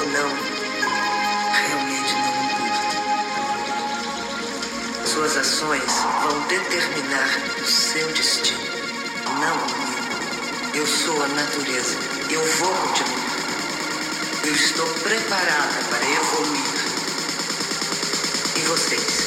ou 0.00 0.06
não, 0.06 0.28
realmente 1.52 2.14
não 2.14 2.30
importa. 2.46 2.96
Suas 5.06 5.36
ações 5.36 5.92
vão 6.22 6.40
determinar 6.48 7.28
o 7.60 7.66
seu 7.66 8.08
destino, 8.12 8.60
não 9.40 9.56
o 9.56 9.68
meu. 9.78 10.00
Eu 10.72 10.86
sou 10.86 11.22
a 11.22 11.28
natureza. 11.28 11.98
Eu 12.30 12.42
vou 12.58 12.72
continuar. 12.72 13.20
Eu 14.44 14.54
estou 14.54 14.86
preparada 15.02 15.84
para 15.90 16.08
evoluir. 16.08 16.64
E 18.56 18.60
vocês? 18.60 19.19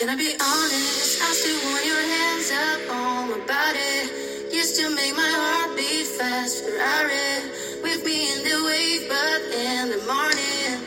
Can 0.00 0.08
I 0.08 0.16
be 0.16 0.32
honest? 0.32 1.20
I 1.20 1.28
still 1.36 1.60
want 1.68 1.84
your 1.84 2.00
hands 2.00 2.48
up 2.56 2.80
on 2.88 3.36
my 3.36 3.40
body. 3.44 4.08
You 4.48 4.64
still 4.64 4.88
make 4.96 5.12
my 5.12 5.28
heart 5.28 5.76
beat 5.76 6.08
fast. 6.16 6.64
Ferrari 6.64 7.52
with 7.84 8.00
me 8.08 8.32
in 8.32 8.40
the 8.40 8.64
wave, 8.64 9.04
but 9.12 9.40
in 9.52 9.92
the 9.92 10.00
morning, 10.08 10.80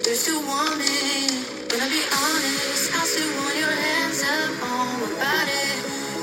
you 0.00 0.14
still 0.16 0.40
me. 0.80 1.28
Can 1.68 1.76
I 1.76 1.92
be 1.92 2.00
honest? 2.08 2.88
I 2.96 3.04
still 3.04 3.28
want 3.36 3.52
your 3.60 3.76
hands 3.84 4.24
up 4.24 4.56
on 4.64 4.96
my 4.96 5.12
body. 5.20 5.68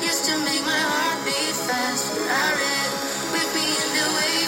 You 0.01 0.09
still 0.09 0.41
make 0.49 0.65
my 0.65 0.81
heart 0.81 1.21
beat 1.29 1.57
fast. 1.69 2.09
Ferrari 2.09 2.77
with 3.37 3.49
me 3.53 3.69
in 3.69 3.89
the 4.01 4.07
wave, 4.17 4.44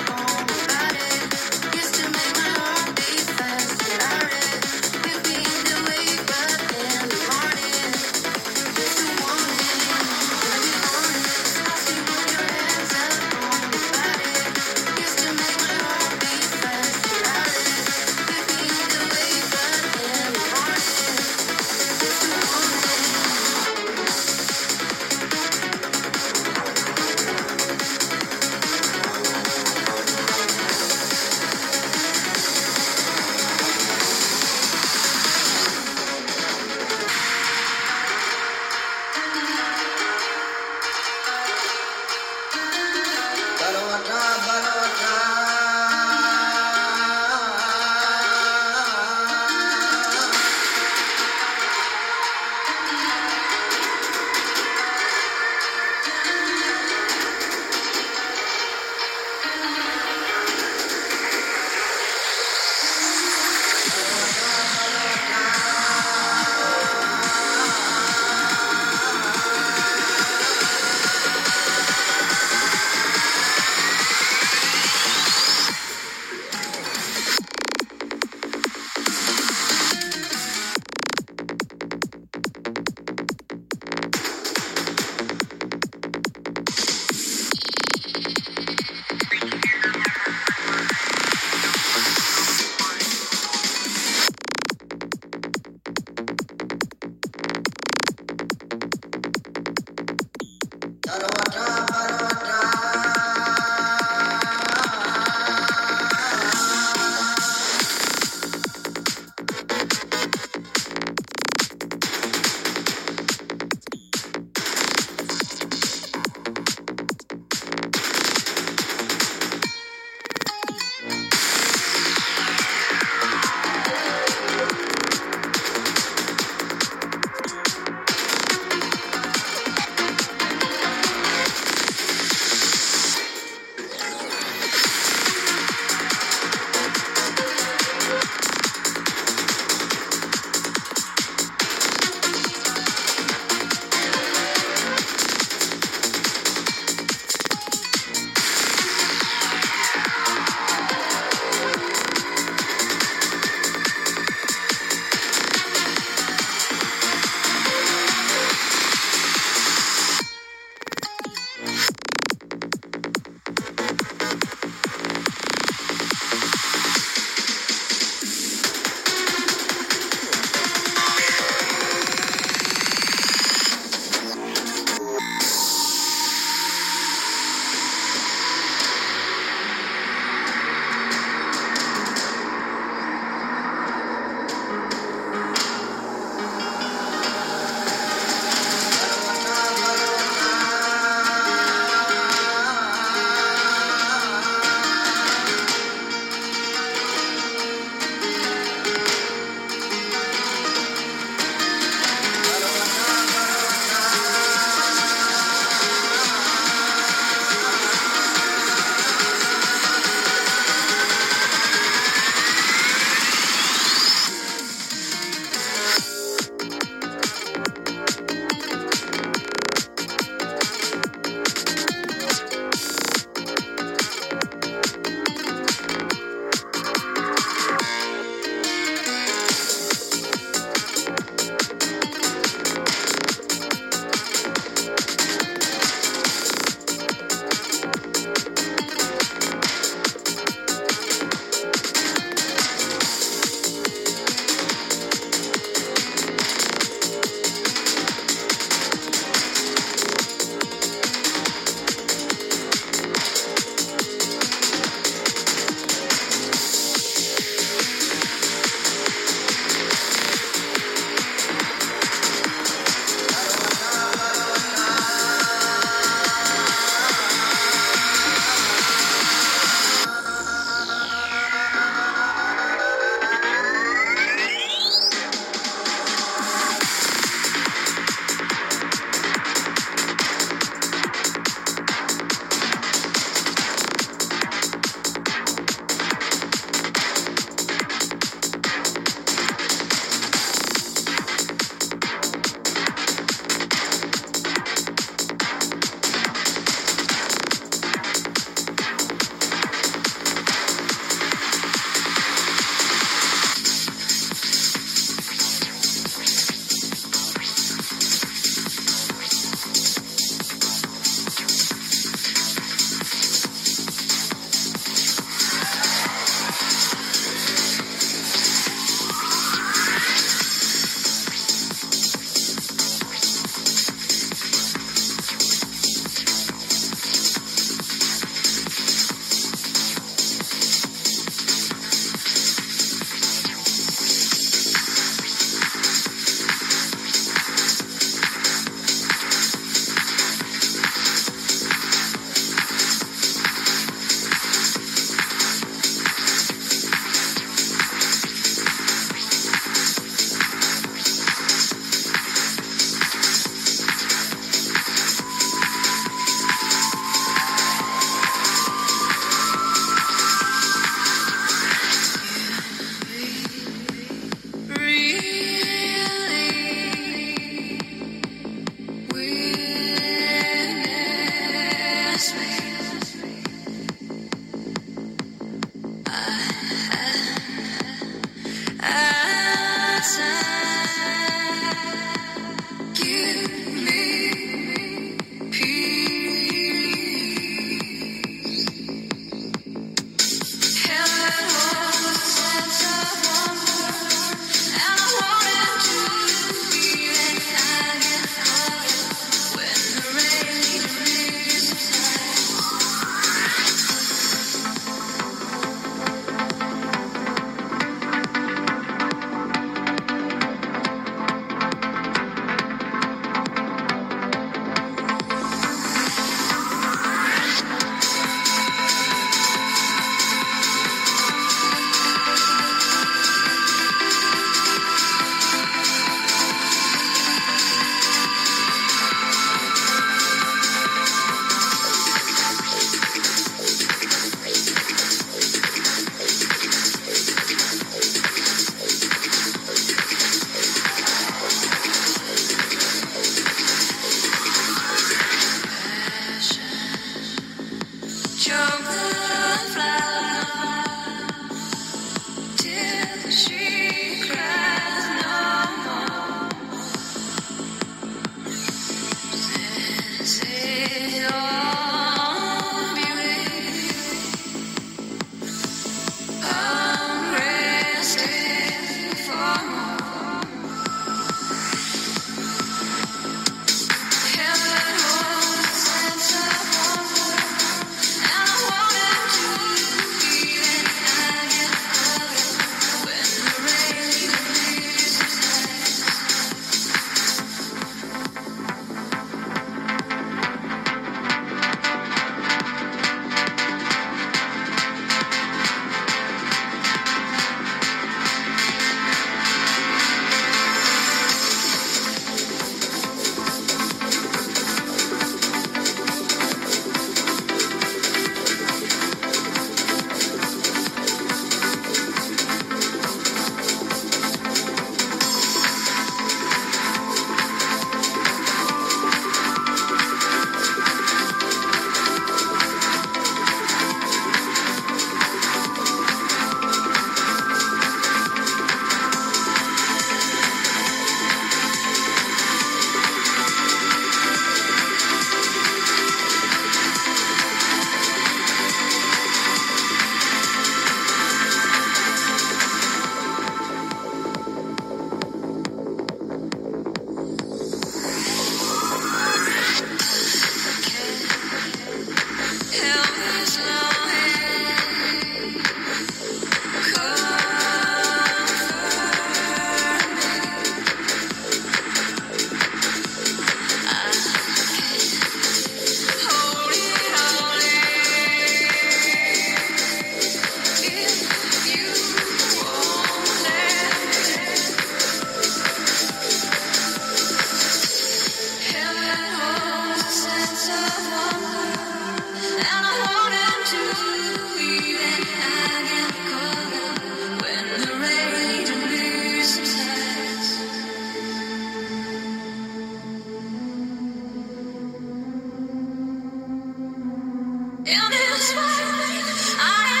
In 597.91 597.99
this 598.09 598.55
way, 598.55 600.00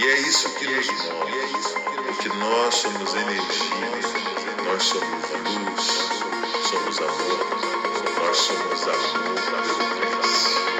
E 0.00 0.02
é 0.02 0.18
isso 0.20 0.48
que 0.54 0.66
nos 0.66 0.86
move, 1.10 1.38
é 1.38 2.02
porque 2.06 2.30
nós 2.30 2.74
somos 2.74 3.14
energia, 3.14 3.90
nós 4.64 4.82
somos 4.82 5.28
luz, 5.44 5.84
somos 6.70 6.98
amor, 7.00 7.38
nós 8.18 8.36
somos 8.38 8.82
amor 8.88 9.34
pelo 9.44 10.79